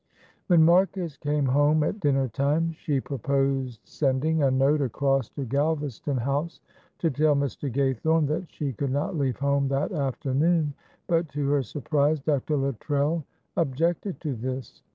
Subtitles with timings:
[0.47, 6.17] When Marcus came home at dinner time, she proposed sending a note across to Galvaston
[6.17, 6.59] House
[6.97, 7.71] to tell Mr.
[7.71, 10.73] Gaythorne that she could not leave home that afternoon,
[11.05, 12.57] but to her surprise Dr.
[12.57, 13.23] Luttrell
[13.55, 14.81] objected to this.